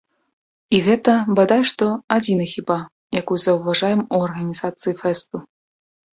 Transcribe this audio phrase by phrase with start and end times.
[0.77, 2.79] І гэта, бадай што, адзінай хіба,
[3.23, 5.37] якую заўважаем у арганізацыі фэсту.